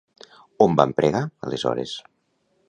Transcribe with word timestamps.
On 0.65 0.73
van 0.79 0.95
pregar, 1.01 1.21
aleshores? 1.49 1.95